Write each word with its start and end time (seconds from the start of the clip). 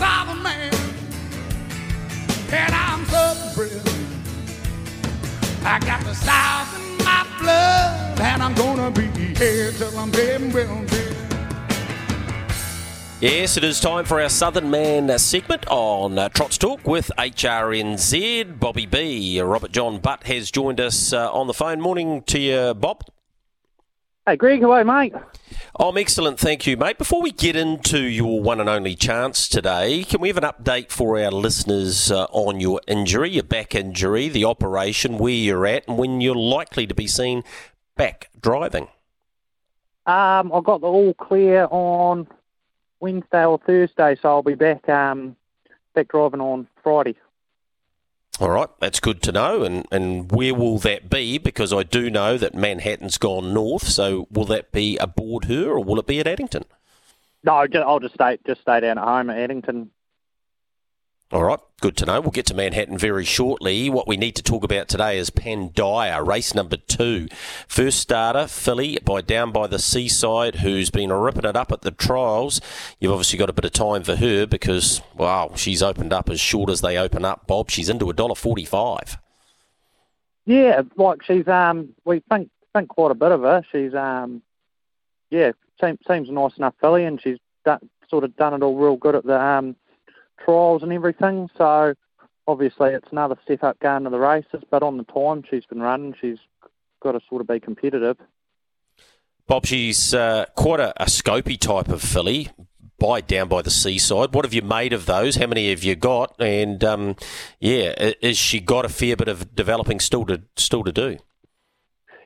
Man, 0.00 0.72
and 2.52 2.74
I'm. 2.74 2.98
I 5.64 5.78
got 5.80 6.04
the 6.04 6.14
South 6.14 6.78
in 6.78 7.04
my 7.04 7.26
blood, 7.40 8.20
and 8.20 8.42
I'm 8.42 8.54
gonna 8.54 8.90
be 8.90 9.08
here 9.34 9.72
till 9.72 9.98
I'm 9.98 10.10
dead 10.10 10.54
well 10.54 10.84
dead. 10.86 11.16
Yes, 13.20 13.56
it 13.56 13.64
is 13.64 13.80
time 13.80 14.04
for 14.04 14.20
our 14.20 14.28
Southern 14.28 14.70
Man 14.70 15.18
segment 15.18 15.66
on 15.68 16.16
uh, 16.16 16.28
Trots 16.28 16.56
Talk 16.56 16.86
with 16.86 17.10
HRNZ. 17.18 18.60
Bobby 18.60 18.86
B. 18.86 19.40
Robert 19.40 19.72
John 19.72 19.98
Butt 19.98 20.24
has 20.28 20.52
joined 20.52 20.80
us 20.80 21.12
uh, 21.12 21.32
on 21.32 21.48
the 21.48 21.54
phone. 21.54 21.80
Morning 21.80 22.22
to 22.22 22.38
you, 22.38 22.74
Bob. 22.74 23.02
Hey, 24.28 24.36
Greg, 24.36 24.60
hello, 24.60 24.84
mate. 24.84 25.14
I'm 25.80 25.96
excellent, 25.96 26.38
thank 26.38 26.66
you, 26.66 26.76
mate. 26.76 26.98
Before 26.98 27.22
we 27.22 27.30
get 27.30 27.56
into 27.56 27.98
your 27.98 28.42
one 28.42 28.60
and 28.60 28.68
only 28.68 28.94
chance 28.94 29.48
today, 29.48 30.04
can 30.04 30.20
we 30.20 30.28
have 30.28 30.36
an 30.36 30.44
update 30.44 30.90
for 30.90 31.18
our 31.18 31.30
listeners 31.30 32.12
uh, 32.12 32.24
on 32.24 32.60
your 32.60 32.82
injury, 32.86 33.30
your 33.30 33.44
back 33.44 33.74
injury, 33.74 34.28
the 34.28 34.44
operation, 34.44 35.16
where 35.16 35.32
you're 35.32 35.66
at, 35.66 35.88
and 35.88 35.96
when 35.96 36.20
you're 36.20 36.36
likely 36.36 36.86
to 36.86 36.94
be 36.94 37.06
seen 37.06 37.42
back 37.96 38.28
driving? 38.38 38.88
Um, 40.04 40.52
I 40.52 40.60
got 40.62 40.82
the 40.82 40.88
all 40.88 41.14
clear 41.14 41.66
on 41.70 42.26
Wednesday 43.00 43.46
or 43.46 43.56
Thursday, 43.56 44.14
so 44.20 44.28
I'll 44.28 44.42
be 44.42 44.56
back 44.56 44.86
um, 44.90 45.36
back 45.94 46.08
driving 46.08 46.42
on 46.42 46.66
Friday. 46.82 47.16
All 48.40 48.50
right, 48.50 48.68
that's 48.78 49.00
good 49.00 49.20
to 49.22 49.32
know. 49.32 49.64
And 49.64 49.86
and 49.90 50.30
where 50.30 50.54
will 50.54 50.78
that 50.78 51.10
be? 51.10 51.38
Because 51.38 51.72
I 51.72 51.82
do 51.82 52.08
know 52.08 52.38
that 52.38 52.54
Manhattan's 52.54 53.18
gone 53.18 53.52
north. 53.52 53.88
So 53.88 54.28
will 54.30 54.44
that 54.46 54.70
be 54.70 54.96
aboard 54.98 55.46
her, 55.46 55.70
or 55.70 55.82
will 55.82 55.98
it 55.98 56.06
be 56.06 56.20
at 56.20 56.26
Addington? 56.26 56.64
No, 57.42 57.52
I'll 57.54 57.98
just 58.00 58.14
stay 58.14 58.38
just 58.46 58.60
stay 58.60 58.80
down 58.80 58.98
at 58.98 59.04
home 59.04 59.30
at 59.30 59.38
Addington. 59.38 59.90
All 61.30 61.44
right, 61.44 61.60
good 61.82 61.94
to 61.98 62.06
know. 62.06 62.22
We'll 62.22 62.30
get 62.30 62.46
to 62.46 62.54
Manhattan 62.54 62.96
very 62.96 63.26
shortly. 63.26 63.90
What 63.90 64.08
we 64.08 64.16
need 64.16 64.34
to 64.36 64.42
talk 64.42 64.64
about 64.64 64.88
today 64.88 65.18
is 65.18 65.28
Pandaya, 65.28 66.26
race 66.26 66.54
number 66.54 66.78
two. 66.78 67.28
First 67.66 67.98
starter, 67.98 68.46
filly, 68.46 68.98
by 69.04 69.20
down 69.20 69.52
by 69.52 69.66
the 69.66 69.78
seaside, 69.78 70.56
who's 70.56 70.88
been 70.88 71.12
ripping 71.12 71.44
it 71.44 71.54
up 71.54 71.70
at 71.70 71.82
the 71.82 71.90
trials. 71.90 72.62
You've 72.98 73.12
obviously 73.12 73.38
got 73.38 73.50
a 73.50 73.52
bit 73.52 73.66
of 73.66 73.74
time 73.74 74.04
for 74.04 74.16
her 74.16 74.46
because, 74.46 75.02
wow, 75.18 75.52
she's 75.54 75.82
opened 75.82 76.14
up 76.14 76.30
as 76.30 76.40
short 76.40 76.70
as 76.70 76.80
they 76.80 76.96
open 76.96 77.26
up, 77.26 77.46
Bob. 77.46 77.68
She's 77.68 77.90
into 77.90 78.08
a 78.08 78.14
dollar 78.14 78.34
forty-five. 78.34 79.18
Yeah, 80.46 80.80
like 80.96 81.22
she's 81.24 81.46
um, 81.46 81.90
we 82.06 82.20
think 82.30 82.48
think 82.74 82.88
quite 82.88 83.10
a 83.10 83.14
bit 83.14 83.32
of 83.32 83.42
her. 83.42 83.62
She's 83.70 83.92
um, 83.92 84.40
yeah, 85.28 85.52
seems 85.78 85.98
seems 86.08 86.30
a 86.30 86.32
nice 86.32 86.56
enough 86.56 86.74
filly, 86.80 87.04
and 87.04 87.20
she's 87.20 87.36
done, 87.66 87.86
sort 88.08 88.24
of 88.24 88.34
done 88.36 88.54
it 88.54 88.62
all 88.62 88.76
real 88.76 88.96
good 88.96 89.14
at 89.14 89.26
the 89.26 89.38
um 89.38 89.76
trials 90.44 90.82
and 90.82 90.92
everything. 90.92 91.48
So 91.56 91.94
obviously 92.46 92.90
it's 92.90 93.08
another 93.12 93.36
step 93.44 93.62
up 93.62 93.78
going 93.80 94.04
to 94.04 94.10
the 94.10 94.18
races, 94.18 94.62
but 94.70 94.82
on 94.82 94.96
the 94.96 95.04
time 95.04 95.44
she's 95.48 95.66
been 95.66 95.82
running, 95.82 96.14
she's 96.20 96.38
got 97.00 97.12
to 97.12 97.20
sort 97.28 97.40
of 97.40 97.46
be 97.46 97.60
competitive. 97.60 98.16
Bob, 99.46 99.64
she's 99.64 100.12
uh, 100.12 100.44
quite 100.56 100.80
a, 100.80 101.02
a 101.02 101.06
scopy 101.06 101.58
type 101.58 101.88
of 101.88 102.02
filly. 102.02 102.50
By 103.00 103.20
down 103.20 103.46
by 103.46 103.62
the 103.62 103.70
seaside, 103.70 104.34
what 104.34 104.44
have 104.44 104.52
you 104.52 104.62
made 104.62 104.92
of 104.92 105.06
those? 105.06 105.36
How 105.36 105.46
many 105.46 105.70
have 105.70 105.84
you 105.84 105.94
got? 105.94 106.34
And 106.40 106.82
um, 106.82 107.14
yeah, 107.60 107.94
is 108.20 108.36
she 108.36 108.58
got 108.58 108.84
a 108.84 108.88
fair 108.88 109.14
bit 109.14 109.28
of 109.28 109.54
developing 109.54 110.00
still 110.00 110.24
to 110.24 110.42
still 110.56 110.82
to 110.82 110.90
do? 110.90 111.18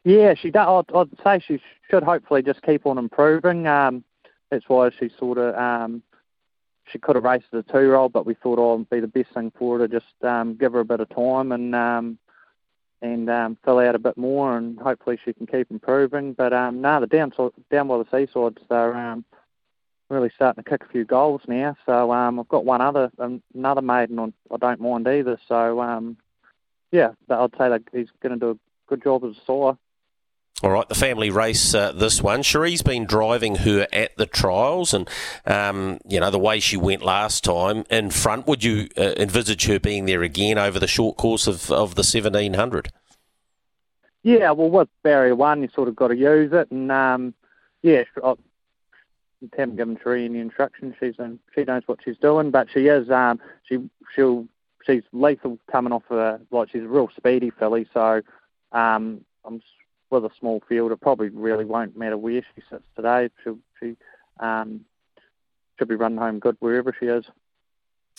Yeah, 0.02 0.32
she 0.32 0.50
does. 0.50 0.86
I'd, 0.88 0.96
I'd 0.96 1.10
say 1.22 1.44
she 1.46 1.60
should 1.90 2.02
hopefully 2.02 2.40
just 2.40 2.62
keep 2.62 2.86
on 2.86 2.96
improving. 2.96 3.66
Um, 3.66 4.02
that's 4.50 4.66
why 4.66 4.88
she's 4.98 5.12
sort 5.18 5.36
of 5.36 5.54
um, 5.56 6.02
she 6.90 6.98
could 6.98 7.16
have 7.16 7.24
raced 7.24 7.46
as 7.52 7.64
a 7.68 7.72
two-year-old, 7.72 8.12
but 8.12 8.26
we 8.26 8.34
thought 8.34 8.58
oh, 8.58 8.74
it'd 8.74 8.90
be 8.90 9.00
the 9.00 9.06
best 9.06 9.32
thing 9.34 9.52
for 9.58 9.78
her 9.78 9.86
to 9.86 10.00
just 10.00 10.24
um, 10.24 10.54
give 10.54 10.72
her 10.72 10.80
a 10.80 10.84
bit 10.84 11.00
of 11.00 11.08
time 11.10 11.52
and 11.52 11.74
um, 11.74 12.18
and 13.00 13.28
um, 13.28 13.58
fill 13.64 13.80
out 13.80 13.96
a 13.96 13.98
bit 13.98 14.16
more, 14.16 14.56
and 14.56 14.78
hopefully 14.78 15.18
she 15.24 15.32
can 15.32 15.46
keep 15.46 15.70
improving. 15.70 16.32
But 16.34 16.52
um, 16.52 16.80
no, 16.80 17.00
the 17.00 17.06
down 17.06 17.32
down 17.70 17.88
by 17.88 17.98
the 17.98 18.04
seasides, 18.10 18.58
they're 18.68 18.94
um, 18.94 19.24
really 20.08 20.30
starting 20.34 20.62
to 20.62 20.70
kick 20.70 20.82
a 20.84 20.92
few 20.92 21.04
goals 21.04 21.40
now. 21.48 21.76
So 21.84 22.12
um, 22.12 22.38
I've 22.38 22.48
got 22.48 22.64
one 22.64 22.80
other 22.80 23.10
another 23.54 23.82
maiden 23.82 24.18
on. 24.18 24.32
I 24.52 24.56
don't 24.56 24.80
mind 24.80 25.08
either. 25.08 25.38
So 25.48 25.80
um, 25.80 26.16
yeah, 26.92 27.10
I'd 27.28 27.56
say 27.58 27.68
that 27.68 27.82
he's 27.92 28.08
going 28.22 28.38
to 28.38 28.38
do 28.38 28.50
a 28.50 28.58
good 28.88 29.02
job 29.02 29.24
as 29.24 29.36
a 29.36 29.44
sire. 29.46 29.76
All 30.62 30.70
right, 30.70 30.88
the 30.88 30.94
family 30.94 31.28
race, 31.28 31.74
uh, 31.74 31.90
this 31.90 32.22
one. 32.22 32.42
Sheree's 32.42 32.82
been 32.82 33.04
driving 33.04 33.56
her 33.56 33.88
at 33.92 34.16
the 34.16 34.26
trials, 34.26 34.94
and 34.94 35.10
um, 35.44 35.98
you 36.06 36.20
know 36.20 36.30
the 36.30 36.38
way 36.38 36.60
she 36.60 36.76
went 36.76 37.02
last 37.02 37.42
time 37.42 37.84
in 37.90 38.10
front. 38.10 38.46
Would 38.46 38.62
you 38.62 38.88
uh, 38.96 39.14
envisage 39.16 39.66
her 39.66 39.80
being 39.80 40.04
there 40.04 40.22
again 40.22 40.58
over 40.58 40.78
the 40.78 40.86
short 40.86 41.16
course 41.16 41.48
of, 41.48 41.72
of 41.72 41.96
the 41.96 42.04
seventeen 42.04 42.54
hundred? 42.54 42.90
Yeah, 44.22 44.52
well, 44.52 44.70
with 44.70 44.88
barrier 45.02 45.34
one, 45.34 45.62
you 45.62 45.68
sort 45.74 45.88
of 45.88 45.96
got 45.96 46.08
to 46.08 46.16
use 46.16 46.52
it, 46.52 46.70
and 46.70 46.92
um, 46.92 47.34
yeah, 47.82 48.04
I 48.22 48.34
haven't 49.56 49.74
given 49.74 49.96
Sheree 49.96 50.26
any 50.26 50.38
instructions. 50.38 50.94
She's 51.00 51.18
in, 51.18 51.40
she 51.56 51.64
knows 51.64 51.82
what 51.86 51.98
she's 52.04 52.18
doing, 52.18 52.52
but 52.52 52.68
she 52.72 52.86
is 52.86 53.10
um, 53.10 53.40
she 53.64 53.80
she'll 54.14 54.46
she's 54.86 55.02
lethal 55.12 55.58
coming 55.68 55.92
off 55.92 56.08
a 56.10 56.40
like 56.52 56.70
she's 56.70 56.84
a 56.84 56.88
real 56.88 57.10
speedy 57.16 57.50
filly. 57.50 57.88
So 57.92 58.22
um, 58.70 59.24
I'm 59.44 59.60
with 60.12 60.24
a 60.24 60.30
small 60.38 60.62
field, 60.68 60.92
it 60.92 61.00
probably 61.00 61.28
really 61.30 61.64
won't 61.64 61.96
matter 61.96 62.16
where 62.16 62.42
she 62.54 62.62
sits 62.70 62.84
today. 62.94 63.30
She'll 63.42 63.58
she 63.80 63.96
um, 64.40 64.84
should 65.78 65.88
be 65.88 65.94
running 65.94 66.18
home 66.18 66.38
good 66.38 66.56
wherever 66.60 66.94
she 66.98 67.06
is. 67.06 67.24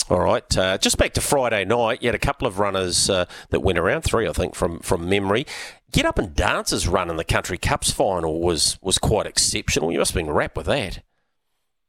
All 0.09 0.19
right, 0.19 0.57
uh, 0.57 0.77
just 0.77 0.97
back 0.97 1.13
to 1.13 1.21
Friday 1.21 1.63
night. 1.63 2.01
You 2.01 2.07
had 2.07 2.15
a 2.15 2.19
couple 2.19 2.45
of 2.45 2.59
runners 2.59 3.09
uh, 3.09 3.25
that 3.51 3.61
went 3.61 3.77
around 3.77 4.01
three, 4.01 4.27
I 4.27 4.33
think, 4.33 4.53
from 4.53 4.79
from 4.79 5.07
memory. 5.07 5.45
Get 5.91 6.05
up 6.05 6.19
and 6.19 6.35
dances 6.35 6.87
run 6.87 7.09
in 7.09 7.15
the 7.15 7.23
Country 7.23 7.57
Cups 7.57 7.91
final 7.91 8.41
was 8.41 8.77
was 8.81 8.97
quite 8.97 9.25
exceptional. 9.25 9.91
You 9.91 9.99
must 9.99 10.11
have 10.11 10.25
been 10.25 10.33
wrapped 10.33 10.57
with 10.57 10.65
that. 10.65 11.03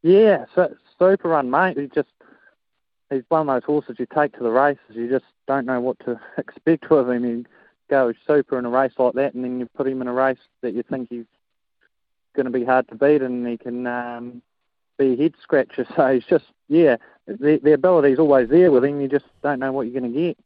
Yeah, 0.02 0.44
so, 0.54 0.76
super 0.98 1.30
run, 1.30 1.50
mate. 1.50 1.78
He 1.78 1.88
just 1.88 2.10
he's 3.10 3.22
one 3.28 3.48
of 3.48 3.54
those 3.54 3.64
horses 3.64 3.96
you 3.98 4.06
take 4.14 4.36
to 4.36 4.42
the 4.42 4.50
races. 4.50 4.80
You 4.90 5.08
just 5.08 5.24
don't 5.48 5.66
know 5.66 5.80
what 5.80 5.98
to 6.00 6.20
expect 6.38 6.90
with 6.90 7.10
him. 7.10 7.24
He 7.24 7.46
goes 7.88 8.14
super 8.26 8.58
in 8.58 8.64
a 8.64 8.70
race 8.70 8.92
like 8.98 9.14
that, 9.14 9.34
and 9.34 9.44
then 9.44 9.60
you 9.60 9.66
put 9.76 9.86
him 9.86 10.02
in 10.02 10.08
a 10.08 10.12
race 10.12 10.38
that 10.62 10.74
you 10.74 10.82
think 10.82 11.08
he's 11.10 11.26
going 12.34 12.46
to 12.46 12.52
be 12.52 12.64
hard 12.64 12.88
to 12.88 12.94
beat, 12.94 13.22
and 13.22 13.46
he 13.46 13.56
can 13.56 13.86
um, 13.86 14.42
be 14.98 15.14
a 15.14 15.16
head 15.16 15.34
scratcher. 15.42 15.86
So 15.96 16.14
he's 16.14 16.24
just 16.24 16.44
yeah, 16.68 16.96
the, 17.26 17.60
the 17.62 17.72
ability's 17.72 18.18
always 18.18 18.48
there 18.48 18.70
with 18.70 18.84
him. 18.84 19.00
You 19.00 19.08
just 19.08 19.26
don't 19.42 19.60
know 19.60 19.72
what 19.72 19.82
you're 19.82 20.00
going 20.00 20.12
to 20.12 20.18
get. 20.18 20.38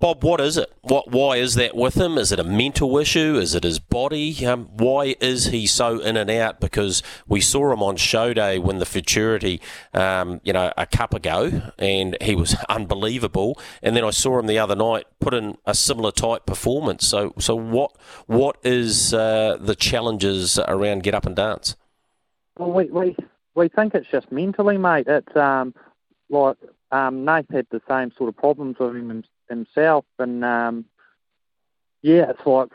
Bob, 0.00 0.22
what 0.22 0.40
is 0.40 0.58
it? 0.58 0.70
What? 0.82 1.10
Why 1.10 1.36
is 1.36 1.54
that 1.54 1.74
with 1.74 1.94
him? 1.94 2.18
Is 2.18 2.30
it 2.30 2.38
a 2.38 2.44
mental 2.44 2.98
issue? 2.98 3.36
Is 3.36 3.54
it 3.54 3.62
his 3.64 3.78
body? 3.78 4.44
Um, 4.44 4.66
why 4.76 5.14
is 5.20 5.46
he 5.46 5.66
so 5.66 5.98
in 6.00 6.16
and 6.16 6.28
out? 6.30 6.60
Because 6.60 7.02
we 7.26 7.40
saw 7.40 7.72
him 7.72 7.82
on 7.82 7.96
show 7.96 8.34
day 8.34 8.58
when 8.58 8.80
the 8.80 8.86
futurity, 8.86 9.62
um, 9.94 10.40
you 10.44 10.52
know, 10.52 10.72
a 10.76 10.84
cup 10.84 11.14
ago, 11.14 11.72
and 11.78 12.18
he 12.20 12.34
was 12.34 12.54
unbelievable. 12.68 13.58
And 13.82 13.96
then 13.96 14.04
I 14.04 14.10
saw 14.10 14.38
him 14.38 14.46
the 14.46 14.58
other 14.58 14.76
night 14.76 15.06
put 15.20 15.32
in 15.32 15.56
a 15.64 15.74
similar 15.74 16.10
type 16.10 16.44
performance. 16.44 17.06
So, 17.06 17.32
so 17.38 17.54
what? 17.54 17.96
What 18.26 18.58
is 18.62 19.14
uh, 19.14 19.56
the 19.60 19.74
challenges 19.76 20.58
around 20.58 21.02
get 21.02 21.14
up 21.14 21.24
and 21.24 21.36
dance? 21.36 21.76
Well, 22.58 22.72
we 22.72 22.84
we 22.90 23.16
we 23.54 23.68
think 23.68 23.94
it's 23.94 24.10
just 24.10 24.30
mentally, 24.30 24.76
mate. 24.76 25.06
It's 25.06 25.34
um 25.36 25.74
like 26.28 26.58
um 26.92 27.26
had 27.26 27.66
the 27.70 27.80
same 27.88 28.12
sort 28.18 28.28
of 28.28 28.36
problems 28.36 28.76
with 28.78 28.94
him- 28.96 29.24
himself, 29.48 30.04
and 30.18 30.44
um 30.44 30.84
yeah, 32.02 32.30
it's 32.30 32.46
like 32.46 32.68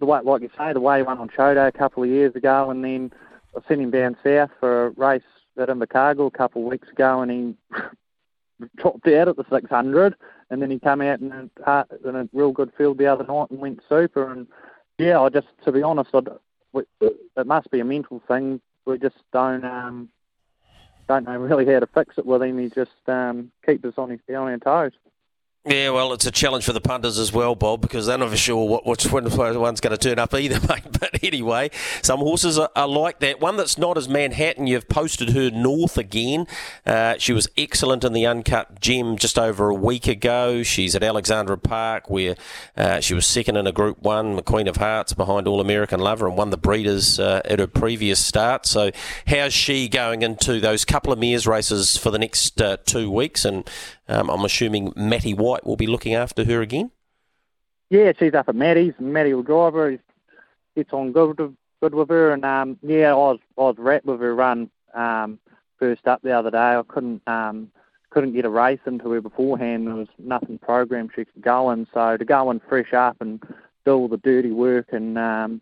the 0.00 0.06
way, 0.06 0.20
like 0.24 0.42
you 0.42 0.50
say, 0.58 0.72
the 0.72 0.80
way 0.80 0.98
he 0.98 1.02
went 1.02 1.20
on 1.20 1.28
day 1.28 1.66
a 1.66 1.72
couple 1.72 2.02
of 2.02 2.08
years 2.08 2.34
ago, 2.34 2.70
and 2.70 2.84
then 2.84 3.12
I 3.56 3.60
sent 3.68 3.80
him 3.80 3.90
down 3.90 4.16
south 4.24 4.50
for 4.58 4.86
a 4.86 4.90
race 4.90 5.22
at 5.58 5.68
Invercargill 5.68 6.26
a 6.26 6.36
couple 6.36 6.62
of 6.62 6.68
weeks 6.68 6.88
ago, 6.88 7.20
and 7.20 7.30
he 7.30 7.76
dropped 8.76 9.06
out 9.06 9.28
at 9.28 9.36
the 9.36 9.44
600, 9.50 10.14
and 10.50 10.62
then 10.62 10.70
he 10.70 10.78
came 10.78 11.00
out 11.02 11.20
in 11.20 11.30
a, 11.30 11.70
uh, 11.70 11.84
in 12.04 12.16
a 12.16 12.28
real 12.32 12.52
good 12.52 12.72
field 12.76 12.98
the 12.98 13.06
other 13.06 13.24
night 13.24 13.50
and 13.50 13.60
went 13.60 13.80
super. 13.88 14.32
And 14.32 14.46
yeah, 14.98 15.20
I 15.20 15.28
just, 15.28 15.48
to 15.64 15.72
be 15.72 15.82
honest, 15.82 16.10
I, 16.12 16.20
it 16.74 17.46
must 17.46 17.70
be 17.70 17.80
a 17.80 17.84
mental 17.84 18.22
thing. 18.26 18.60
We 18.86 18.98
just 18.98 19.16
don't 19.32 19.64
um, 19.64 20.08
don't 21.06 21.24
know 21.24 21.38
really 21.38 21.66
how 21.66 21.80
to 21.80 21.86
fix 21.86 22.18
it 22.18 22.26
with 22.26 22.42
him. 22.42 22.58
He 22.58 22.70
just 22.70 22.90
um, 23.06 23.50
keeps 23.64 23.84
us 23.84 23.94
on 23.98 24.10
his 24.10 24.20
on 24.30 24.36
our 24.36 24.58
toes. 24.58 24.92
Yeah, 25.66 25.90
well, 25.90 26.14
it's 26.14 26.24
a 26.24 26.30
challenge 26.30 26.64
for 26.64 26.72
the 26.72 26.80
punters 26.80 27.18
as 27.18 27.34
well, 27.34 27.54
Bob, 27.54 27.82
because 27.82 28.06
they're 28.06 28.16
not 28.16 28.34
sure 28.38 28.66
what, 28.66 28.86
which 28.86 29.04
one's 29.12 29.80
going 29.80 29.94
to 29.94 29.98
turn 29.98 30.18
up 30.18 30.32
either, 30.32 30.58
mate. 30.68 30.84
But 30.98 31.22
anyway, 31.22 31.70
some 32.00 32.20
horses 32.20 32.58
are, 32.58 32.70
are, 32.74 32.88
like 32.88 33.18
that. 33.18 33.42
One 33.42 33.58
that's 33.58 33.76
not 33.76 33.98
as 33.98 34.08
Manhattan, 34.08 34.66
you've 34.66 34.88
posted 34.88 35.30
her 35.30 35.50
north 35.50 35.98
again. 35.98 36.46
Uh, 36.86 37.16
she 37.18 37.34
was 37.34 37.46
excellent 37.58 38.04
in 38.04 38.14
the 38.14 38.24
Uncut 38.24 38.80
Gem 38.80 39.18
just 39.18 39.38
over 39.38 39.68
a 39.68 39.74
week 39.74 40.06
ago. 40.06 40.62
She's 40.62 40.96
at 40.96 41.02
Alexandra 41.02 41.58
Park, 41.58 42.08
where 42.08 42.36
uh, 42.74 43.00
she 43.00 43.12
was 43.12 43.26
second 43.26 43.58
in 43.58 43.66
a 43.66 43.72
Group 43.72 44.00
1, 44.00 44.36
the 44.36 44.42
Queen 44.42 44.66
of 44.66 44.78
Hearts, 44.78 45.12
behind 45.12 45.46
All 45.46 45.60
American 45.60 46.00
Lover, 46.00 46.26
and 46.26 46.38
won 46.38 46.48
the 46.48 46.56
Breeders 46.56 47.20
uh, 47.20 47.42
at 47.44 47.58
her 47.58 47.66
previous 47.66 48.24
start. 48.24 48.64
So, 48.64 48.92
how's 49.26 49.52
she 49.52 49.90
going 49.90 50.22
into 50.22 50.58
those 50.58 50.86
couple 50.86 51.12
of 51.12 51.18
mares 51.18 51.46
races 51.46 51.98
for 51.98 52.10
the 52.10 52.18
next 52.18 52.62
uh, 52.62 52.78
two 52.86 53.10
weeks? 53.10 53.44
And 53.44 53.68
um, 54.10 54.28
I'm 54.28 54.44
assuming 54.44 54.92
Matty 54.96 55.34
White 55.34 55.64
will 55.64 55.76
be 55.76 55.86
looking 55.86 56.14
after 56.14 56.44
her 56.44 56.60
again. 56.60 56.90
Yeah, 57.88 58.12
she's 58.18 58.34
up 58.34 58.48
at 58.48 58.54
Matty's. 58.54 58.94
Matty 58.98 59.34
will 59.34 59.42
drive 59.42 59.74
her. 59.74 59.98
Gets 60.76 60.92
on 60.92 61.12
good, 61.12 61.36
good 61.80 61.94
with 61.94 62.08
her, 62.08 62.32
and 62.32 62.44
um, 62.44 62.78
yeah, 62.82 63.10
I 63.10 63.14
was 63.14 63.38
I 63.58 63.62
was 63.62 63.76
wrapped 63.78 64.06
with 64.06 64.20
her 64.20 64.34
run 64.34 64.70
um, 64.94 65.38
first 65.78 66.06
up 66.06 66.22
the 66.22 66.32
other 66.32 66.50
day. 66.50 66.58
I 66.58 66.82
couldn't 66.86 67.22
um, 67.26 67.70
couldn't 68.10 68.32
get 68.32 68.44
a 68.44 68.50
race 68.50 68.80
into 68.86 69.10
her 69.10 69.20
beforehand. 69.20 69.86
There 69.86 69.94
was 69.94 70.08
nothing 70.18 70.58
programmed 70.58 71.10
she 71.14 71.24
could 71.24 71.42
go 71.42 71.70
in. 71.70 71.86
So 71.94 72.16
to 72.16 72.24
go 72.24 72.50
in 72.50 72.60
fresh 72.68 72.92
up 72.92 73.16
and 73.20 73.42
do 73.84 73.92
all 73.92 74.08
the 74.08 74.16
dirty 74.18 74.50
work 74.50 74.92
and 74.92 75.16
um, 75.18 75.60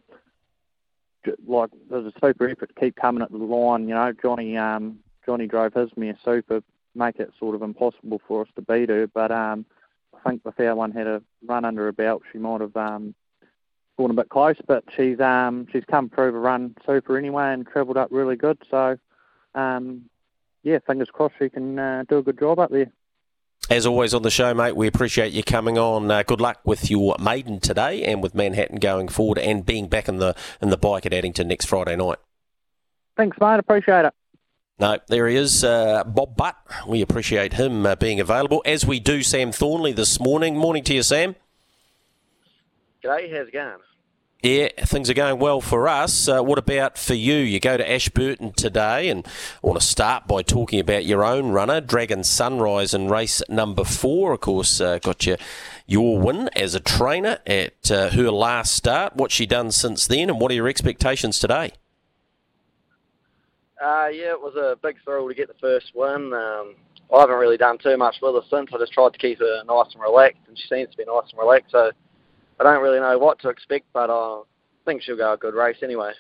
like 1.47 1.71
was 1.89 2.07
a 2.07 2.13
super 2.21 2.49
effort 2.49 2.75
to 2.75 2.81
keep 2.81 2.97
coming 2.97 3.23
at 3.23 3.31
the 3.31 3.39
line. 3.39 3.89
You 3.89 3.95
know, 3.95 4.13
Johnny 4.21 4.57
um, 4.57 4.99
Johnny 5.25 5.47
drove 5.47 5.75
his 5.75 5.91
mare 5.97 6.17
super 6.25 6.63
make 6.95 7.17
it 7.17 7.33
sort 7.39 7.55
of 7.55 7.63
impossible 7.63 8.21
for 8.27 8.43
us 8.43 8.49
to 8.57 8.63
beat 8.63 8.89
her. 8.89 9.07
But 9.07 9.31
um, 9.31 9.65
I 10.15 10.29
think 10.29 10.43
if 10.45 10.59
our 10.61 10.75
one 10.75 10.93
had 10.93 11.07
a 11.07 11.23
run 11.45 11.65
under 11.65 11.85
her 11.85 11.93
belt, 11.93 12.23
she 12.33 12.39
might 12.39 12.61
have 12.61 12.77
um, 12.77 13.15
gone 13.97 14.11
a 14.11 14.15
bit 14.15 14.29
close. 14.29 14.57
But 14.67 14.85
she's 14.97 15.21
um, 15.21 15.67
she's 15.73 15.85
come 15.85 16.09
through 16.11 16.33
the 16.33 16.39
run 16.39 16.75
super 16.87 17.17
anyway 17.19 17.53
and 17.53 17.67
travelled 17.67 17.97
up 17.97 18.09
really 18.11 18.37
good. 18.37 18.59
So 18.71 18.99
um, 19.55 20.09
yeah, 20.63 20.79
fingers 20.87 21.11
crossed 21.11 21.35
she 21.39 21.49
can 21.49 21.79
uh, 21.79 22.05
do 22.09 22.19
a 22.19 22.23
good 22.23 22.39
job 22.39 22.59
up 22.59 22.71
there. 22.71 22.91
As 23.71 23.85
always 23.85 24.15
on 24.15 24.23
the 24.23 24.31
show, 24.31 24.55
mate, 24.55 24.77
we 24.77 24.87
appreciate 24.87 25.33
you 25.33 25.43
coming 25.43 25.77
on. 25.77 26.11
Uh, 26.11 26.23
good 26.23 26.41
luck 26.41 26.59
with 26.65 26.91
your 26.91 27.17
maiden 27.21 27.61
today 27.61 28.03
and 28.03 28.23
with 28.23 28.35
Manhattan 28.35 28.79
going 28.79 29.09
forward 29.09 29.37
and 29.37 29.67
being 29.67 29.89
back 29.89 30.09
in 30.09 30.19
the 30.19 30.35
in 30.63 30.71
the 30.71 30.79
bike 30.79 31.05
at 31.05 31.13
Addington 31.13 31.49
next 31.49 31.67
Friday 31.67 31.95
night. 31.95 32.19
Thanks, 33.17 33.37
mate. 33.41 33.59
Appreciate 33.59 34.07
it. 34.07 34.15
No, 34.81 34.97
there 35.09 35.27
he 35.27 35.35
is, 35.35 35.65
uh, 35.65 36.05
Bob 36.05 36.37
Butt. 36.37 36.57
We 36.87 37.03
appreciate 37.03 37.55
him 37.55 37.85
uh, 37.85 37.97
being 37.97 38.21
available, 38.21 38.63
as 38.65 38.87
we 38.87 39.01
do 39.01 39.25
Sam 39.25 39.51
Thornley 39.51 39.93
this 39.93 40.21
morning. 40.21 40.57
Morning 40.57 40.85
to 40.85 40.95
you, 40.95 41.03
Sam. 41.03 41.35
G'day, 43.03 43.37
how's 43.37 43.49
it 43.49 43.53
going? 43.53 43.79
Yeah, 44.41 44.69
things 44.85 45.11
are 45.11 45.15
going 45.15 45.41
well 45.41 45.61
for 45.61 45.89
us. 45.89 46.29
Uh, 46.29 46.43
what 46.43 46.59
about 46.59 46.97
for 46.97 47.15
you? 47.15 47.35
You 47.35 47.59
go 47.59 47.77
to 47.77 47.91
Ashburton 47.91 48.53
today, 48.53 49.09
and 49.09 49.27
I 49.27 49.67
want 49.67 49.81
to 49.81 49.85
start 49.85 50.29
by 50.29 50.43
talking 50.43 50.79
about 50.79 51.05
your 51.05 51.25
own 51.25 51.51
runner, 51.51 51.81
Dragon 51.81 52.23
Sunrise, 52.23 52.95
in 52.95 53.09
race 53.09 53.43
number 53.49 53.83
four. 53.83 54.33
Of 54.33 54.43
course, 54.43 54.81
uh, 54.81 55.01
got 55.01 55.27
you 55.27 55.39
your 55.89 56.21
win 56.21 56.51
as 56.55 56.77
a 56.77 56.81
trainer 56.81 57.39
at 57.49 57.91
uh, 57.91 58.11
her 58.11 58.31
last 58.31 58.75
start. 58.75 59.17
What's 59.17 59.35
she 59.35 59.45
done 59.45 59.73
since 59.73 60.07
then, 60.07 60.31
and 60.31 60.41
what 60.41 60.53
are 60.53 60.55
your 60.55 60.69
expectations 60.69 61.41
today? 61.41 61.73
Uh, 63.81 64.09
yeah, 64.13 64.33
it 64.33 64.41
was 64.41 64.57
a 64.57 64.77
big 64.83 64.97
thrill 65.05 65.29
to 65.29 65.35
get 65.35 65.49
the 65.49 65.55
first 65.61 65.93
win. 65.95 66.33
Um, 66.33 66.75
I 67.15 67.21
haven't 67.21 67.37
really 67.37 67.57
done 67.57 67.79
too 67.79 67.97
much 67.97 68.17
with 68.21 68.35
her 68.35 68.49
since. 68.51 68.71
I 68.75 68.79
just 68.79 68.93
tried 68.93 69.13
to 69.13 69.19
keep 69.19 69.39
her 69.39 69.63
nice 69.65 69.93
and 69.93 70.03
relaxed, 70.03 70.43
and 70.49 70.59
she 70.59 70.67
seems 70.69 70.91
to 70.91 70.97
be 70.97 71.05
nice 71.05 71.31
and 71.31 71.39
relaxed. 71.39 71.73
So 71.73 71.93
I 72.61 72.65
don't 72.65 72.83
really 72.83 73.01
know 73.01 73.19
what 73.19 73.39
to 73.41 73.49
expect, 73.49 73.87
but 73.93 74.11
I 74.11 74.43
think 74.85 75.03
she'll 75.03 75.17
go 75.17 75.33
a 75.33 75.37
good 75.37 75.55
race 75.55 75.79
anyway. 75.83 76.13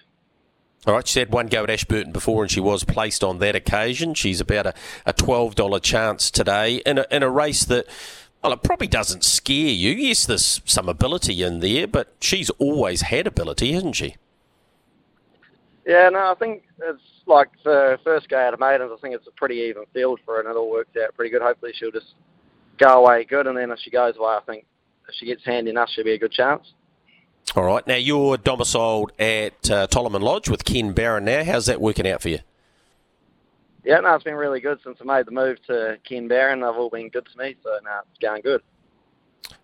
All 0.87 0.95
right, 0.95 1.07
she 1.07 1.19
had 1.19 1.33
one 1.33 1.49
go 1.49 1.65
at 1.65 1.71
Ashburton 1.71 2.13
before, 2.13 2.43
and 2.43 2.51
she 2.51 2.61
was 2.61 2.85
placed 2.85 3.25
on 3.25 3.39
that 3.41 3.57
occasion. 3.57 4.15
She's 4.15 4.41
about 4.41 4.67
a, 4.67 4.75
a 5.05 5.13
twelve 5.13 5.57
dollar 5.57 5.81
chance 5.81 6.31
today 6.31 6.77
in 6.87 6.99
a 6.99 7.07
in 7.11 7.23
a 7.23 7.31
race 7.31 7.65
that. 7.65 7.87
Well, 8.41 8.53
it 8.53 8.63
probably 8.63 8.87
doesn't 8.87 9.25
scare 9.25 9.57
you. 9.57 9.91
Yes, 9.91 10.25
there's 10.25 10.63
some 10.65 10.89
ability 10.89 11.43
in 11.43 11.59
there, 11.59 11.89
but 11.89 12.15
she's 12.21 12.51
always 12.51 13.01
had 13.01 13.27
ability, 13.27 13.73
hasn't 13.73 13.97
she? 13.97 14.15
Yeah, 15.85 16.09
no, 16.11 16.31
I 16.31 16.35
think 16.39 16.63
it's 16.81 17.03
like 17.29 17.49
for 17.63 17.99
first 18.05 18.29
go 18.29 18.39
out 18.39 18.55
of 18.55 18.61
maidens. 18.61 18.91
I 18.93 19.01
think 19.01 19.15
it's 19.15 19.27
a 19.27 19.33
pretty 19.33 19.57
even 19.57 19.85
field 19.93 20.21
for 20.25 20.35
her, 20.35 20.41
and 20.41 20.49
it 20.49 20.57
all 20.57 20.71
works 20.71 20.97
out 21.03 21.15
pretty 21.15 21.31
good. 21.31 21.43
Hopefully, 21.43 21.73
she'll 21.75 21.91
just 21.91 22.15
go 22.79 23.05
away 23.05 23.25
good, 23.25 23.47
and 23.47 23.57
then 23.57 23.71
if 23.71 23.79
she 23.81 23.91
goes 23.91 24.17
away, 24.17 24.37
I 24.41 24.41
think 24.47 24.65
if 25.09 25.15
she 25.15 25.27
gets 25.27 25.45
handy 25.45 25.71
enough, 25.71 25.89
she'll 25.91 26.05
be 26.05 26.13
a 26.13 26.19
good 26.19 26.33
chance. 26.33 26.73
All 27.57 27.65
right. 27.65 27.87
Now 27.87 27.97
you're 27.97 28.37
domiciled 28.37 29.13
at 29.19 29.71
uh, 29.71 29.87
Tollerman 29.87 30.21
Lodge 30.21 30.49
with 30.49 30.65
Ken 30.65 30.93
Barron. 30.93 31.25
Now, 31.25 31.45
how's 31.45 31.67
that 31.67 31.81
working 31.81 32.07
out 32.07 32.21
for 32.21 32.29
you? 32.29 32.41
Yeah, 33.85 34.01
no, 34.01 34.15
it's 34.15 34.25
been 34.25 34.35
really 34.35 34.61
good 34.61 34.79
since 34.85 34.99
I 35.01 35.05
made 35.05 35.27
the 35.27 35.31
move 35.31 35.57
to 35.67 35.97
Ken 36.07 36.29
Barron. 36.29 36.61
They've 36.61 36.69
all 36.69 36.91
been 36.91 37.09
good 37.09 37.27
to 37.33 37.39
me, 37.39 37.57
so 37.63 37.71
now 37.85 38.01
it's 38.11 38.19
going 38.21 38.43
good. 38.43 38.61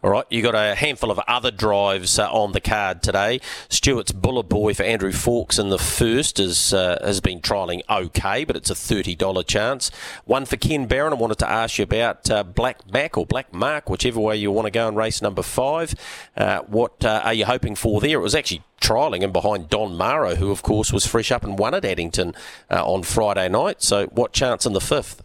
All 0.05 0.11
right, 0.11 0.27
you 0.29 0.43
got 0.43 0.55
a 0.55 0.75
handful 0.75 1.11
of 1.11 1.19
other 1.21 1.51
drives 1.51 2.19
uh, 2.19 2.31
on 2.31 2.53
the 2.53 2.61
card 2.61 3.03
today. 3.03 3.41
Stewart's 3.71 4.13
Buller 4.13 4.43
Boy 4.43 4.75
for 4.75 4.83
Andrew 4.83 5.13
Fawkes 5.13 5.59
in 5.59 5.71
the 5.71 5.79
first 5.79 6.39
is, 6.39 6.75
uh, 6.75 6.99
has 7.03 7.23
been 7.23 7.41
trialling 7.41 7.81
okay, 7.89 8.45
but 8.45 8.55
it's 8.55 8.69
a 8.69 8.75
$30 8.75 9.47
chance. 9.47 9.91
One 10.27 10.45
for 10.45 10.59
Ken 10.59 10.85
Barron, 10.85 11.15
I 11.15 11.17
wanted 11.17 11.39
to 11.39 11.49
ask 11.49 11.79
you 11.79 11.85
about 11.85 12.31
uh, 12.31 12.45
Black 12.45 12.87
Mac 12.93 13.17
or 13.17 13.25
Black 13.25 13.55
Mark, 13.55 13.89
whichever 13.89 14.21
way 14.21 14.37
you 14.37 14.53
want 14.53 14.67
to 14.67 14.71
go 14.71 14.87
in 14.89 14.95
race 14.95 15.23
number 15.23 15.41
five. 15.43 15.95
Uh, 16.37 16.61
what 16.67 17.03
uh, 17.03 17.23
are 17.25 17.33
you 17.33 17.47
hoping 17.47 17.75
for 17.75 18.03
there? 18.03 18.19
It 18.19 18.23
was 18.23 18.35
actually 18.35 18.63
trialling 18.83 19.25
and 19.25 19.33
behind 19.33 19.71
Don 19.71 19.97
Maro, 19.97 20.35
who 20.35 20.51
of 20.51 20.63
course 20.63 20.93
was 20.93 21.07
fresh 21.07 21.33
up 21.33 21.45
and 21.45 21.59
won 21.59 21.73
at 21.73 21.87
Addington 21.87 22.35
uh, 22.71 22.85
on 22.85 23.05
Friday 23.05 23.49
night. 23.49 23.83
So 23.83 24.05
what 24.09 24.35
chance 24.35 24.67
in 24.67 24.75
the 24.75 24.83
fifth? 24.83 25.23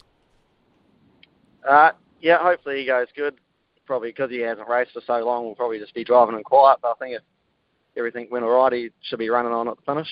yeah, 2.22 2.38
hopefully 2.38 2.78
he 2.78 2.86
goes 2.86 3.08
good 3.14 3.34
probably 3.90 4.10
because 4.10 4.30
he 4.30 4.38
hasn't 4.38 4.68
raced 4.68 4.92
for 4.92 5.02
so 5.04 5.18
long, 5.24 5.42
will 5.42 5.56
probably 5.56 5.80
just 5.80 5.92
be 5.94 6.04
driving 6.04 6.36
him 6.36 6.44
quiet. 6.44 6.78
But 6.80 6.92
I 6.92 6.94
think 7.00 7.16
if 7.16 7.22
everything 7.96 8.28
went 8.30 8.44
all 8.44 8.52
right, 8.52 8.72
he 8.72 8.90
should 9.02 9.18
be 9.18 9.30
running 9.30 9.50
on 9.50 9.66
at 9.66 9.74
the 9.74 9.82
finish. 9.82 10.06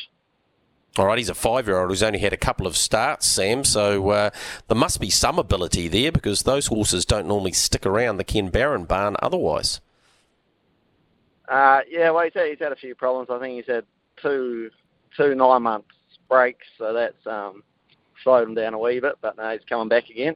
All 0.97 1.07
right, 1.07 1.17
he's 1.17 1.29
a 1.29 1.35
five-year-old 1.35 1.89
who's 1.89 2.03
only 2.03 2.19
had 2.19 2.33
a 2.33 2.37
couple 2.37 2.67
of 2.67 2.77
starts, 2.77 3.25
Sam. 3.25 3.63
So 3.63 4.11
uh, 4.11 4.31
there 4.67 4.77
must 4.77 5.01
be 5.01 5.11
some 5.11 5.39
ability 5.39 5.87
there 5.87 6.11
because 6.11 6.43
those 6.43 6.67
horses 6.67 7.05
don't 7.05 7.29
normally 7.29 7.53
stick 7.53 7.87
around 7.87 8.17
the 8.17 8.25
Ken 8.25 8.49
Barron 8.49 8.83
barn 8.83 9.15
otherwise. 9.23 9.81
Uh, 11.49 11.83
yeah, 11.89 12.11
well, 12.11 12.25
he's 12.25 12.35
had, 12.35 12.49
he's 12.49 12.59
had 12.59 12.73
a 12.73 12.77
few 12.77 12.97
problems. 12.97 13.29
I 13.31 13.39
think 13.39 13.65
he's 13.65 13.73
had 13.73 13.85
two 14.21 14.71
two 15.17 15.37
nine 15.37 15.63
months 15.63 15.87
breaks, 16.29 16.67
so 16.79 16.93
that's 16.93 17.25
um, 17.29 17.63
slowed 18.25 18.49
him 18.49 18.57
down 18.57 18.75
a 18.75 18.79
wee 18.79 18.99
bit. 18.99 19.19
But 19.21 19.37
now 19.37 19.53
he's 19.53 19.61
coming 19.69 19.89
back 19.89 20.11
again. 20.11 20.35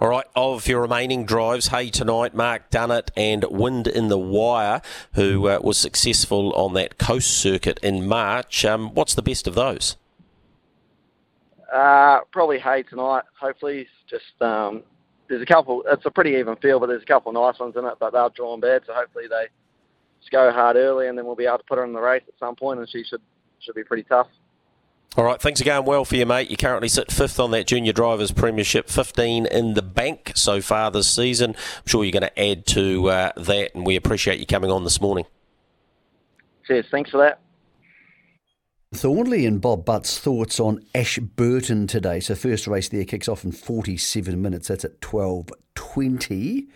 All 0.00 0.08
right, 0.08 0.26
of 0.34 0.66
your 0.66 0.82
remaining 0.82 1.24
drives, 1.24 1.68
Hey 1.68 1.88
Tonight, 1.88 2.34
Mark 2.34 2.68
Dunnett, 2.68 3.10
and 3.16 3.44
Wind 3.44 3.86
in 3.86 4.08
the 4.08 4.18
Wire, 4.18 4.82
who 5.14 5.48
uh, 5.48 5.60
was 5.62 5.78
successful 5.78 6.52
on 6.54 6.74
that 6.74 6.98
coast 6.98 7.30
circuit 7.30 7.78
in 7.80 8.06
March. 8.06 8.64
Um, 8.64 8.92
what's 8.94 9.14
the 9.14 9.22
best 9.22 9.46
of 9.46 9.54
those? 9.54 9.96
Uh, 11.72 12.20
probably 12.32 12.58
Hey 12.58 12.82
Tonight. 12.82 13.22
Hopefully, 13.40 13.86
just 14.10 14.40
um, 14.42 14.82
there's 15.28 15.42
a 15.42 15.46
couple. 15.46 15.84
It's 15.86 16.04
a 16.04 16.10
pretty 16.10 16.32
even 16.32 16.56
field, 16.56 16.80
but 16.80 16.88
there's 16.88 17.02
a 17.02 17.06
couple 17.06 17.32
nice 17.32 17.58
ones 17.58 17.76
in 17.76 17.84
it. 17.84 17.94
But 18.00 18.12
they're 18.12 18.28
drawn 18.30 18.60
bad, 18.60 18.82
so 18.86 18.94
hopefully 18.94 19.26
they 19.28 19.46
just 20.20 20.32
go 20.32 20.52
hard 20.52 20.76
early, 20.76 21.06
and 21.06 21.16
then 21.16 21.24
we'll 21.24 21.36
be 21.36 21.46
able 21.46 21.58
to 21.58 21.64
put 21.64 21.78
her 21.78 21.84
in 21.84 21.92
the 21.92 22.00
race 22.00 22.22
at 22.26 22.34
some 22.38 22.56
point, 22.56 22.80
and 22.80 22.88
she 22.88 23.04
should 23.04 23.22
should 23.60 23.74
be 23.74 23.84
pretty 23.84 24.02
tough. 24.02 24.26
All 25.16 25.24
right, 25.24 25.40
things 25.40 25.60
are 25.60 25.64
going 25.64 25.84
well 25.84 26.04
for 26.04 26.16
you, 26.16 26.26
mate. 26.26 26.50
You 26.50 26.56
currently 26.56 26.88
sit 26.88 27.12
fifth 27.12 27.38
on 27.38 27.52
that 27.52 27.68
Junior 27.68 27.92
Drivers 27.92 28.32
Premiership, 28.32 28.88
15 28.88 29.46
in 29.46 29.74
the 29.74 29.82
bank 29.82 30.32
so 30.34 30.60
far 30.60 30.90
this 30.90 31.08
season. 31.08 31.50
I'm 31.50 31.86
sure 31.86 32.02
you're 32.02 32.10
going 32.10 32.22
to 32.22 32.40
add 32.40 32.66
to 32.66 33.10
uh, 33.10 33.32
that, 33.36 33.76
and 33.76 33.86
we 33.86 33.94
appreciate 33.94 34.40
you 34.40 34.46
coming 34.46 34.72
on 34.72 34.82
this 34.82 35.00
morning. 35.00 35.24
Cheers, 36.66 36.86
thanks 36.90 37.10
for 37.10 37.18
that. 37.18 37.38
Thornley 38.92 39.46
and 39.46 39.60
Bob 39.60 39.84
Butt's 39.84 40.18
thoughts 40.18 40.58
on 40.58 40.84
Ashburton 40.96 41.86
today. 41.86 42.18
So 42.18 42.34
first 42.34 42.66
race 42.66 42.88
there 42.88 43.04
kicks 43.04 43.28
off 43.28 43.44
in 43.44 43.52
47 43.52 44.42
minutes. 44.42 44.66
That's 44.66 44.84
at 44.84 45.00
12.20. 45.00 46.66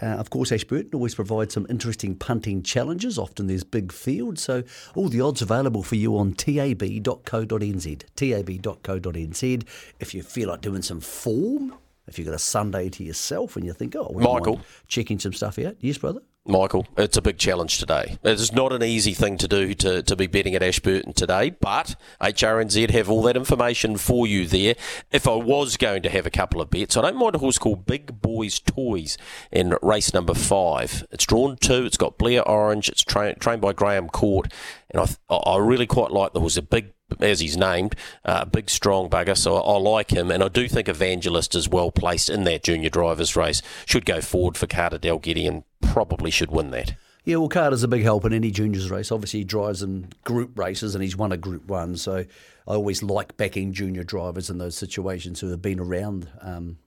Uh, 0.00 0.06
of 0.06 0.30
course, 0.30 0.50
Ashburton 0.50 0.90
always 0.94 1.14
provides 1.14 1.52
some 1.52 1.66
interesting 1.68 2.14
punting 2.14 2.62
challenges. 2.62 3.18
Often 3.18 3.46
there's 3.46 3.64
big 3.64 3.92
fields, 3.92 4.42
so 4.42 4.62
all 4.94 5.08
the 5.08 5.20
odds 5.20 5.42
available 5.42 5.82
for 5.82 5.96
you 5.96 6.16
on 6.16 6.32
tab.co.nz. 6.32 8.02
tab.co.nz. 8.16 9.64
If 10.00 10.14
you 10.14 10.22
feel 10.22 10.48
like 10.48 10.60
doing 10.62 10.82
some 10.82 11.00
form, 11.00 11.74
if 12.06 12.18
you've 12.18 12.26
got 12.26 12.34
a 12.34 12.38
Sunday 12.38 12.88
to 12.88 13.04
yourself 13.04 13.56
and 13.56 13.66
you 13.66 13.72
think, 13.74 13.94
oh, 13.94 14.08
we're 14.10 14.22
Michael, 14.22 14.60
checking 14.88 15.18
some 15.18 15.34
stuff 15.34 15.58
out. 15.58 15.76
Yes, 15.80 15.98
brother. 15.98 16.22
Michael. 16.46 16.86
It's 16.96 17.16
a 17.16 17.22
big 17.22 17.38
challenge 17.38 17.78
today. 17.78 18.18
It's 18.24 18.52
not 18.52 18.72
an 18.72 18.82
easy 18.82 19.14
thing 19.14 19.38
to 19.38 19.46
do 19.46 19.74
to, 19.74 20.02
to 20.02 20.16
be 20.16 20.26
betting 20.26 20.56
at 20.56 20.62
Ashburton 20.62 21.12
today, 21.12 21.50
but 21.50 21.94
HRNZ 22.20 22.90
have 22.90 23.08
all 23.08 23.22
that 23.22 23.36
information 23.36 23.96
for 23.96 24.26
you 24.26 24.46
there. 24.46 24.74
If 25.12 25.28
I 25.28 25.36
was 25.36 25.76
going 25.76 26.02
to 26.02 26.10
have 26.10 26.26
a 26.26 26.30
couple 26.30 26.60
of 26.60 26.68
bets, 26.68 26.96
I 26.96 27.02
don't 27.02 27.16
mind 27.16 27.36
a 27.36 27.38
horse 27.38 27.58
called 27.58 27.86
Big 27.86 28.20
Boys 28.20 28.58
Toys 28.58 29.16
in 29.52 29.76
race 29.82 30.12
number 30.12 30.34
five. 30.34 31.06
It's 31.12 31.26
drawn 31.26 31.56
two, 31.56 31.84
it's 31.86 31.96
got 31.96 32.18
Blair 32.18 32.46
Orange, 32.48 32.88
it's 32.88 33.02
tra- 33.02 33.36
trained 33.36 33.60
by 33.60 33.72
Graham 33.72 34.08
Court, 34.08 34.52
and 34.90 35.08
I, 35.30 35.34
I 35.34 35.58
really 35.58 35.86
quite 35.86 36.10
like 36.10 36.32
the 36.32 36.40
horse. 36.40 36.56
A 36.56 36.62
big 36.62 36.92
as 37.20 37.40
he's 37.40 37.56
named, 37.56 37.94
a 38.24 38.30
uh, 38.30 38.44
big 38.44 38.70
strong 38.70 39.08
bugger. 39.08 39.36
So 39.36 39.56
I, 39.56 39.78
like 39.78 40.12
him, 40.12 40.30
and 40.30 40.42
I 40.42 40.48
do 40.48 40.68
think 40.68 40.88
Evangelist 40.88 41.54
is 41.54 41.68
well 41.68 41.90
placed 41.90 42.30
in 42.30 42.44
that 42.44 42.62
junior 42.62 42.90
drivers 42.90 43.36
race. 43.36 43.62
Should 43.86 44.04
go 44.04 44.20
forward 44.20 44.56
for 44.56 44.66
Carter 44.66 44.98
Dalgety 44.98 45.48
and 45.48 45.64
probably 45.80 46.30
should 46.30 46.50
win 46.50 46.70
that. 46.70 46.94
Yeah, 47.24 47.36
well, 47.36 47.48
Carter's 47.48 47.84
a 47.84 47.88
big 47.88 48.02
help 48.02 48.24
in 48.24 48.32
any 48.32 48.50
juniors 48.50 48.90
race. 48.90 49.12
Obviously, 49.12 49.40
he 49.40 49.44
drives 49.44 49.82
in 49.82 50.08
group 50.24 50.58
races 50.58 50.94
and 50.94 51.04
he's 51.04 51.16
won 51.16 51.30
a 51.30 51.36
group 51.36 51.66
one. 51.66 51.96
So 51.96 52.16
I 52.16 52.24
always 52.66 53.02
like 53.02 53.36
backing 53.36 53.72
junior 53.72 54.02
drivers 54.02 54.50
in 54.50 54.58
those 54.58 54.76
situations 54.76 55.40
who 55.40 55.50
have 55.50 55.62
been 55.62 55.78
around 55.78 56.28
um, 56.40 56.78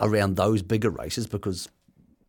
around 0.00 0.36
those 0.36 0.62
bigger 0.62 0.90
races 0.90 1.26
because 1.26 1.68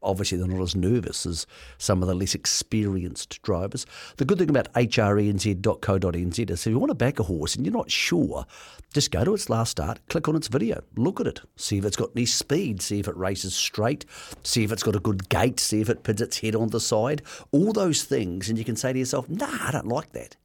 obviously 0.02 0.38
they're 0.38 0.48
not 0.48 0.62
as 0.62 0.76
nervous 0.76 1.26
as 1.26 1.46
some 1.78 2.02
of 2.02 2.08
the 2.08 2.16
less 2.16 2.36
experienced 2.36 3.42
drivers. 3.42 3.86
The 4.18 4.26
good 4.26 4.38
thing 4.38 4.50
about 4.50 4.72
hrnz.co.nz 4.74 6.50
is 6.50 6.68
if 6.68 6.72
you 6.72 6.80
want 6.80 6.90
to 6.90 6.96
back 6.96 7.20
a 7.20 7.24
horse 7.24 7.56
and 7.56 7.66
you're 7.66 7.74
not 7.74 7.92
sure, 7.92 8.46
just 8.94 9.12
go 9.12 9.24
to 9.24 9.34
its 9.34 9.50
last 9.50 9.72
start, 9.72 10.00
click 10.10 10.28
on 10.28 10.36
its 10.36 10.48
video, 10.48 10.82
look 10.96 11.20
at 11.20 11.28
it, 11.28 11.42
see 11.56 11.78
if 11.78 11.86
it's 11.86 11.98
got 11.98 12.12
any 12.16 12.26
speed, 12.26 12.82
see 12.82 13.00
if 13.00 13.08
it 13.08 13.18
races 13.18 13.56
straight, 13.56 14.06
see 14.44 14.64
if 14.64 14.72
it's 14.72 14.84
got 14.84 14.96
a 14.96 15.00
good 15.00 15.30
gait, 15.30 15.60
see 15.60 15.82
if 15.82 15.90
it 15.90 16.04
pins 16.04 16.22
its 16.22 16.40
head 16.40 16.56
on 16.56 16.70
the 16.70 16.80
side, 16.80 17.22
all 17.52 17.74
those 17.74 18.04
things, 18.04 18.50
and 18.50 18.58
you 18.58 18.66
can 18.66 18.76
say 18.76 18.94
to 18.94 19.00
yourself, 19.00 19.30
nah, 19.30 19.68
I 19.68 19.72
don't 19.72 19.88
like 19.88 20.12
that. 20.14 20.36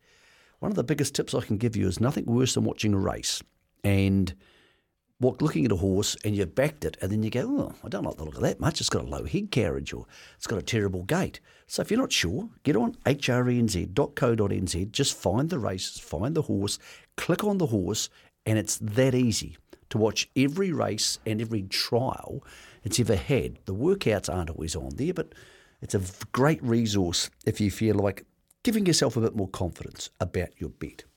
One 0.58 0.72
of 0.72 0.76
the 0.76 0.84
biggest 0.84 1.14
tips 1.14 1.34
I 1.34 1.40
can 1.40 1.58
give 1.58 1.76
you 1.76 1.86
is 1.86 2.00
nothing 2.00 2.24
worse 2.26 2.54
than 2.54 2.64
watching 2.64 2.94
a 2.94 2.98
race 2.98 3.42
and– 3.82 4.34
walk, 5.20 5.40
looking 5.40 5.64
at 5.64 5.72
a 5.72 5.76
horse 5.76 6.16
and 6.24 6.36
you've 6.36 6.54
backed 6.54 6.84
it, 6.84 6.96
and 7.00 7.10
then 7.10 7.22
you 7.22 7.30
go, 7.30 7.46
oh, 7.58 7.74
I 7.84 7.88
don't 7.88 8.04
like 8.04 8.16
the 8.16 8.24
look 8.24 8.36
of 8.36 8.42
that 8.42 8.60
much. 8.60 8.80
It's 8.80 8.90
got 8.90 9.04
a 9.04 9.08
low 9.08 9.24
head 9.24 9.50
carriage 9.50 9.92
or 9.92 10.06
it's 10.36 10.46
got 10.46 10.58
a 10.58 10.62
terrible 10.62 11.02
gait. 11.04 11.40
So 11.66 11.82
if 11.82 11.90
you're 11.90 12.00
not 12.00 12.12
sure, 12.12 12.50
get 12.62 12.76
on 12.76 12.94
hrnz.co.nz, 13.06 14.92
just 14.92 15.16
find 15.16 15.50
the 15.50 15.58
races, 15.58 15.98
find 15.98 16.34
the 16.34 16.42
horse, 16.42 16.78
click 17.16 17.44
on 17.44 17.58
the 17.58 17.66
horse, 17.66 18.08
and 18.46 18.58
it's 18.58 18.76
that 18.78 19.14
easy 19.14 19.56
to 19.90 19.98
watch 19.98 20.28
every 20.36 20.72
race 20.72 21.18
and 21.24 21.40
every 21.40 21.62
trial 21.62 22.42
it's 22.82 23.00
ever 23.00 23.16
had. 23.16 23.58
The 23.64 23.74
workouts 23.74 24.32
aren't 24.32 24.50
always 24.50 24.76
on 24.76 24.96
there, 24.96 25.14
but 25.14 25.32
it's 25.80 25.94
a 25.94 26.02
great 26.32 26.62
resource 26.62 27.30
if 27.46 27.60
you 27.60 27.70
feel 27.70 27.94
like 27.94 28.24
giving 28.62 28.86
yourself 28.86 29.16
a 29.16 29.20
bit 29.20 29.36
more 29.36 29.48
confidence 29.48 30.10
about 30.20 30.48
your 30.58 30.70
bet. 30.70 31.04